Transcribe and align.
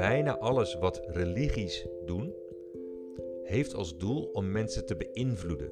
Bijna 0.00 0.38
alles 0.38 0.74
wat 0.74 1.02
religies 1.06 1.86
doen, 2.04 2.34
heeft 3.42 3.74
als 3.74 3.98
doel 3.98 4.30
om 4.32 4.50
mensen 4.50 4.86
te 4.86 4.96
beïnvloeden. 4.96 5.70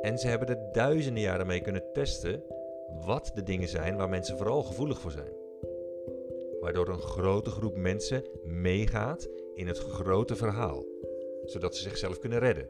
En 0.00 0.18
ze 0.18 0.28
hebben 0.28 0.48
er 0.48 0.72
duizenden 0.72 1.22
jaren 1.22 1.46
mee 1.46 1.60
kunnen 1.60 1.92
testen 1.92 2.42
wat 3.04 3.30
de 3.34 3.42
dingen 3.42 3.68
zijn 3.68 3.96
waar 3.96 4.08
mensen 4.08 4.36
vooral 4.36 4.62
gevoelig 4.62 5.00
voor 5.00 5.10
zijn. 5.10 5.32
Waardoor 6.60 6.88
een 6.88 7.00
grote 7.00 7.50
groep 7.50 7.76
mensen 7.76 8.24
meegaat 8.44 9.28
in 9.54 9.66
het 9.66 9.78
grote 9.78 10.36
verhaal, 10.36 10.84
zodat 11.44 11.76
ze 11.76 11.82
zichzelf 11.82 12.18
kunnen 12.18 12.38
redden, 12.38 12.68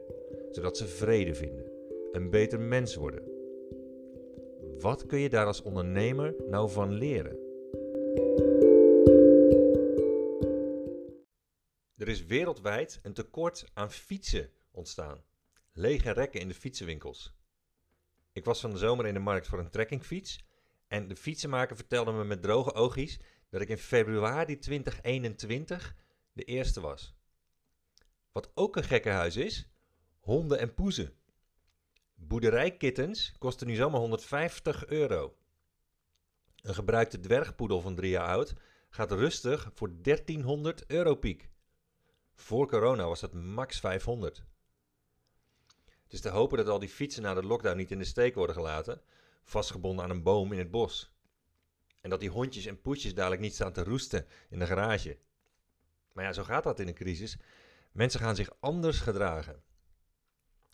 zodat 0.51 0.77
ze 0.77 0.85
vrede 0.85 1.33
vinden, 1.33 1.71
een 2.11 2.29
beter 2.29 2.59
mens 2.59 2.95
worden. 2.95 3.23
Wat 4.79 5.05
kun 5.05 5.19
je 5.19 5.29
daar 5.29 5.45
als 5.45 5.61
ondernemer 5.61 6.35
nou 6.47 6.69
van 6.69 6.91
leren? 6.91 7.45
Er 12.05 12.11
is 12.11 12.25
wereldwijd 12.25 12.99
een 13.01 13.13
tekort 13.13 13.65
aan 13.73 13.91
fietsen 13.91 14.51
ontstaan. 14.71 15.23
Lege 15.73 16.11
rekken 16.11 16.39
in 16.39 16.47
de 16.47 16.53
fietsenwinkels. 16.53 17.33
Ik 18.31 18.45
was 18.45 18.59
van 18.59 18.71
de 18.71 18.77
zomer 18.77 19.05
in 19.05 19.13
de 19.13 19.19
markt 19.19 19.47
voor 19.47 19.59
een 19.59 19.69
trekkingfiets. 19.69 20.45
En 20.87 21.07
de 21.07 21.15
fietsenmaker 21.15 21.75
vertelde 21.75 22.11
me 22.11 22.23
met 22.23 22.41
droge 22.41 22.73
oogjes 22.73 23.19
dat 23.49 23.61
ik 23.61 23.69
in 23.69 23.77
februari 23.77 24.59
2021 24.59 25.95
de 26.33 26.43
eerste 26.43 26.81
was. 26.81 27.15
Wat 28.31 28.51
ook 28.53 28.75
een 28.75 28.83
gekkenhuis 28.83 29.35
is, 29.35 29.69
honden 30.19 30.59
en 30.59 30.73
poezen. 30.73 31.13
Boerderijkittens 32.15 33.33
kosten 33.37 33.67
nu 33.67 33.75
zomaar 33.75 33.99
150 33.99 34.85
euro. 34.85 35.37
Een 36.61 36.75
gebruikte 36.75 37.19
dwergpoedel 37.19 37.81
van 37.81 37.95
drie 37.95 38.11
jaar 38.11 38.27
oud 38.27 38.53
gaat 38.89 39.11
rustig 39.11 39.71
voor 39.73 40.01
1300 40.01 40.85
euro 40.87 41.15
piek. 41.15 41.53
Voor 42.35 42.67
corona 42.67 43.07
was 43.07 43.21
het 43.21 43.33
max 43.33 43.79
500. 43.79 44.43
Het 46.03 46.13
is 46.13 46.21
te 46.21 46.29
hopen 46.29 46.57
dat 46.57 46.67
al 46.67 46.79
die 46.79 46.89
fietsen 46.89 47.21
na 47.21 47.33
de 47.33 47.43
lockdown 47.43 47.77
niet 47.77 47.91
in 47.91 47.97
de 47.97 48.05
steek 48.05 48.35
worden 48.35 48.55
gelaten, 48.55 49.01
vastgebonden 49.43 50.03
aan 50.03 50.11
een 50.11 50.23
boom 50.23 50.51
in 50.51 50.59
het 50.59 50.71
bos. 50.71 51.13
En 52.01 52.09
dat 52.09 52.19
die 52.19 52.29
hondjes 52.29 52.65
en 52.65 52.81
poesjes 52.81 53.13
dadelijk 53.13 53.41
niet 53.41 53.53
staan 53.53 53.73
te 53.73 53.83
roesten 53.83 54.27
in 54.49 54.59
de 54.59 54.65
garage. 54.65 55.17
Maar 56.11 56.23
ja, 56.23 56.33
zo 56.33 56.43
gaat 56.43 56.63
dat 56.63 56.79
in 56.79 56.87
een 56.87 56.93
crisis. 56.93 57.37
Mensen 57.91 58.19
gaan 58.19 58.35
zich 58.35 58.49
anders 58.59 58.99
gedragen. 58.99 59.63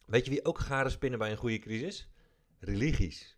Weet 0.06 0.26
je 0.26 0.32
wie 0.32 0.46
ook 0.46 0.60
garen 0.60 0.92
spinnen 0.92 1.20
bij 1.20 1.32
een 1.32 1.38
goede 1.38 1.60
crisis? 1.60 2.10
Religies. 2.60 3.38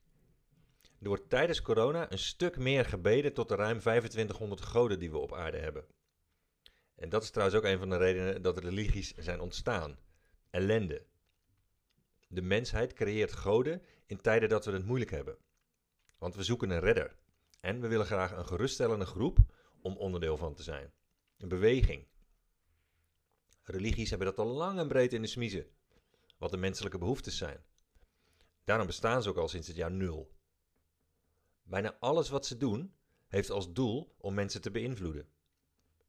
Er 1.01 1.07
wordt 1.07 1.29
tijdens 1.29 1.61
corona 1.61 2.11
een 2.11 2.19
stuk 2.19 2.57
meer 2.57 2.85
gebeden 2.85 3.33
tot 3.33 3.49
de 3.49 3.55
ruim 3.55 3.79
2500 3.79 4.61
goden 4.61 4.99
die 4.99 5.11
we 5.11 5.17
op 5.17 5.33
aarde 5.33 5.57
hebben. 5.57 5.85
En 7.03 7.09
dat 7.09 7.23
is 7.23 7.29
trouwens 7.29 7.57
ook 7.57 7.63
een 7.63 7.77
van 7.77 7.89
de 7.89 7.97
redenen 7.97 8.41
dat 8.41 8.57
religies 8.57 9.13
zijn 9.17 9.39
ontstaan. 9.39 9.97
Ellende. 10.49 11.05
De 12.27 12.41
mensheid 12.41 12.93
creëert 12.93 13.33
goden 13.33 13.81
in 14.05 14.21
tijden 14.21 14.49
dat 14.49 14.65
we 14.65 14.71
het 14.71 14.85
moeilijk 14.85 15.11
hebben. 15.11 15.37
Want 16.17 16.35
we 16.35 16.43
zoeken 16.43 16.69
een 16.69 16.79
redder. 16.79 17.15
En 17.59 17.81
we 17.81 17.87
willen 17.87 18.05
graag 18.05 18.31
een 18.31 18.47
geruststellende 18.47 19.05
groep 19.05 19.37
om 19.81 19.97
onderdeel 19.97 20.37
van 20.37 20.53
te 20.53 20.63
zijn. 20.63 20.93
Een 21.37 21.47
beweging. 21.47 22.07
Religies 23.63 24.09
hebben 24.09 24.27
dat 24.27 24.45
al 24.45 24.53
lang 24.53 24.79
en 24.79 24.87
breed 24.87 25.13
in 25.13 25.21
de 25.21 25.27
smiezen. 25.27 25.67
Wat 26.37 26.51
de 26.51 26.57
menselijke 26.57 26.97
behoeftes 26.97 27.37
zijn. 27.37 27.63
Daarom 28.63 28.87
bestaan 28.87 29.23
ze 29.23 29.29
ook 29.29 29.37
al 29.37 29.47
sinds 29.47 29.67
het 29.67 29.75
jaar 29.75 29.91
nul. 29.91 30.35
Bijna 31.63 31.97
alles 31.99 32.29
wat 32.29 32.45
ze 32.45 32.57
doen 32.57 32.93
heeft 33.27 33.49
als 33.49 33.73
doel 33.73 34.15
om 34.17 34.33
mensen 34.33 34.61
te 34.61 34.71
beïnvloeden. 34.71 35.27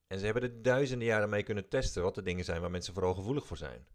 En 0.07 0.19
ze 0.19 0.25
hebben 0.25 0.43
er 0.43 0.63
duizenden 0.63 1.07
jaren 1.07 1.29
mee 1.29 1.43
kunnen 1.43 1.69
testen 1.69 2.03
wat 2.03 2.15
de 2.15 2.23
dingen 2.23 2.45
zijn 2.45 2.61
waar 2.61 2.71
mensen 2.71 2.95
vooral 2.95 3.15
gevoelig 3.15 3.47
voor 3.47 3.57
zijn. 3.57 3.87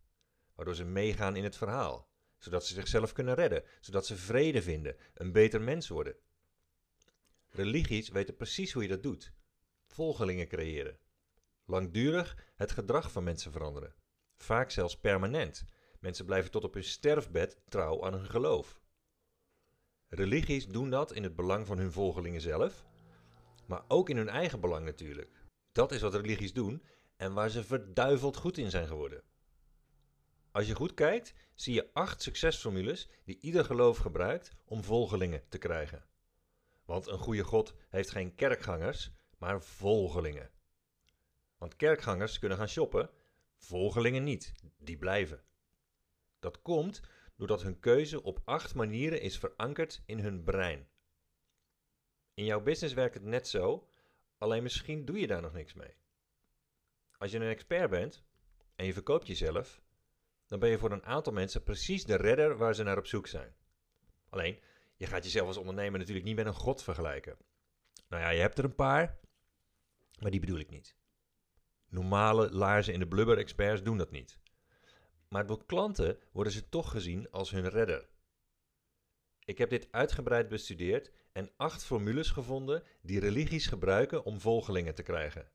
Waardoor 0.55 0.75
ze 0.75 0.85
meegaan 0.85 1.35
in 1.35 1.43
het 1.43 1.57
verhaal, 1.57 2.09
zodat 2.37 2.65
ze 2.65 2.73
zichzelf 2.73 3.13
kunnen 3.13 3.35
redden, 3.35 3.63
zodat 3.79 4.05
ze 4.05 4.15
vrede 4.15 4.61
vinden, 4.61 4.95
een 5.13 5.31
beter 5.31 5.61
mens 5.61 5.87
worden. 5.87 6.15
Religies 7.49 8.09
weten 8.09 8.35
precies 8.35 8.73
hoe 8.73 8.83
je 8.83 8.89
dat 8.89 9.03
doet. 9.03 9.33
Volgelingen 9.87 10.47
creëren. 10.47 10.99
Langdurig 11.65 12.37
het 12.55 12.71
gedrag 12.71 13.11
van 13.11 13.23
mensen 13.23 13.51
veranderen. 13.51 13.95
Vaak 14.35 14.71
zelfs 14.71 14.99
permanent. 14.99 15.65
Mensen 15.99 16.25
blijven 16.25 16.51
tot 16.51 16.63
op 16.63 16.73
hun 16.73 16.83
sterfbed 16.83 17.61
trouw 17.67 18.05
aan 18.05 18.13
hun 18.13 18.29
geloof. 18.29 18.81
Religies 20.07 20.67
doen 20.67 20.89
dat 20.89 21.11
in 21.11 21.23
het 21.23 21.35
belang 21.35 21.67
van 21.67 21.77
hun 21.77 21.91
volgelingen 21.91 22.41
zelf, 22.41 22.85
maar 23.65 23.83
ook 23.87 24.09
in 24.09 24.17
hun 24.17 24.29
eigen 24.29 24.59
belang 24.59 24.85
natuurlijk. 24.85 25.38
Dat 25.71 25.91
is 25.91 26.01
wat 26.01 26.15
religies 26.15 26.53
doen 26.53 26.83
en 27.15 27.33
waar 27.33 27.49
ze 27.49 27.63
verduiveld 27.63 28.37
goed 28.37 28.57
in 28.57 28.69
zijn 28.69 28.87
geworden. 28.87 29.23
Als 30.51 30.67
je 30.67 30.75
goed 30.75 30.93
kijkt, 30.93 31.33
zie 31.55 31.73
je 31.73 31.89
acht 31.93 32.21
succesformules 32.21 33.09
die 33.25 33.39
ieder 33.39 33.65
geloof 33.65 33.97
gebruikt 33.97 34.55
om 34.65 34.83
volgelingen 34.83 35.43
te 35.49 35.57
krijgen. 35.57 36.05
Want 36.85 37.07
een 37.07 37.17
goede 37.17 37.43
God 37.43 37.73
heeft 37.89 38.09
geen 38.09 38.35
kerkgangers, 38.35 39.11
maar 39.37 39.63
volgelingen. 39.63 40.51
Want 41.57 41.75
kerkgangers 41.75 42.39
kunnen 42.39 42.57
gaan 42.57 42.67
shoppen, 42.67 43.09
volgelingen 43.57 44.23
niet, 44.23 44.53
die 44.77 44.97
blijven. 44.97 45.43
Dat 46.39 46.61
komt 46.61 47.01
doordat 47.35 47.61
hun 47.61 47.79
keuze 47.79 48.23
op 48.23 48.41
acht 48.45 48.75
manieren 48.75 49.21
is 49.21 49.39
verankerd 49.39 50.01
in 50.05 50.19
hun 50.19 50.43
brein. 50.43 50.87
In 52.33 52.45
jouw 52.45 52.61
business 52.61 52.93
werkt 52.93 53.13
het 53.13 53.23
net 53.23 53.47
zo, 53.47 53.87
alleen 54.39 54.63
misschien 54.63 55.05
doe 55.05 55.19
je 55.19 55.27
daar 55.27 55.41
nog 55.41 55.53
niks 55.53 55.73
mee. 55.73 55.93
Als 57.17 57.31
je 57.31 57.37
een 57.37 57.49
expert 57.49 57.89
bent 57.89 58.23
en 58.75 58.85
je 58.85 58.93
verkoopt 58.93 59.27
jezelf, 59.27 59.81
dan 60.47 60.59
ben 60.59 60.69
je 60.69 60.77
voor 60.77 60.91
een 60.91 61.05
aantal 61.05 61.33
mensen 61.33 61.63
precies 61.63 62.05
de 62.05 62.15
redder 62.15 62.57
waar 62.57 62.75
ze 62.75 62.83
naar 62.83 62.97
op 62.97 63.05
zoek 63.05 63.27
zijn. 63.27 63.55
Alleen, 64.29 64.59
je 64.95 65.05
gaat 65.05 65.23
jezelf 65.23 65.47
als 65.47 65.57
ondernemer 65.57 65.99
natuurlijk 65.99 66.25
niet 66.25 66.35
met 66.35 66.45
een 66.45 66.53
god 66.53 66.83
vergelijken. 66.83 67.37
Nou 68.07 68.23
ja, 68.23 68.29
je 68.29 68.39
hebt 68.39 68.57
er 68.57 68.63
een 68.63 68.75
paar, 68.75 69.19
maar 70.19 70.31
die 70.31 70.39
bedoel 70.39 70.59
ik 70.59 70.69
niet. 70.69 70.95
Normale 71.89 72.51
laarzen 72.51 72.93
in 72.93 72.99
de 72.99 73.07
blubber-experts 73.07 73.83
doen 73.83 73.97
dat 73.97 74.11
niet. 74.11 74.39
Maar 75.27 75.45
door 75.45 75.65
klanten 75.65 76.19
worden 76.31 76.53
ze 76.53 76.69
toch 76.69 76.91
gezien 76.91 77.31
als 77.31 77.51
hun 77.51 77.69
redder. 77.69 78.09
Ik 79.49 79.57
heb 79.57 79.69
dit 79.69 79.87
uitgebreid 79.91 80.47
bestudeerd 80.47 81.11
en 81.31 81.51
acht 81.57 81.83
formules 81.83 82.29
gevonden 82.29 82.83
die 83.01 83.19
religies 83.19 83.67
gebruiken 83.67 84.25
om 84.25 84.39
volgelingen 84.39 84.95
te 84.95 85.03
krijgen. 85.03 85.51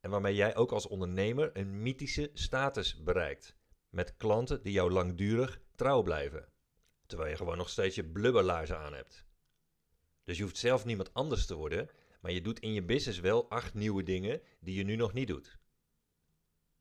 En 0.00 0.10
waarmee 0.10 0.34
jij 0.34 0.56
ook 0.56 0.72
als 0.72 0.86
ondernemer 0.86 1.50
een 1.52 1.82
mythische 1.82 2.30
status 2.34 3.02
bereikt. 3.02 3.56
Met 3.88 4.16
klanten 4.16 4.62
die 4.62 4.72
jou 4.72 4.90
langdurig 4.90 5.60
trouw 5.74 6.02
blijven. 6.02 6.52
Terwijl 7.06 7.30
je 7.30 7.36
gewoon 7.36 7.56
nog 7.56 7.68
steeds 7.68 7.94
je 7.94 8.04
blubberlaarzen 8.04 8.78
aan 8.78 8.94
hebt. 8.94 9.26
Dus 10.24 10.36
je 10.36 10.42
hoeft 10.42 10.56
zelf 10.56 10.84
niemand 10.84 11.14
anders 11.14 11.46
te 11.46 11.54
worden, 11.54 11.90
maar 12.20 12.32
je 12.32 12.40
doet 12.40 12.60
in 12.60 12.72
je 12.72 12.84
business 12.84 13.20
wel 13.20 13.50
acht 13.50 13.74
nieuwe 13.74 14.02
dingen 14.02 14.42
die 14.60 14.74
je 14.74 14.84
nu 14.84 14.96
nog 14.96 15.12
niet 15.12 15.28
doet. 15.28 15.58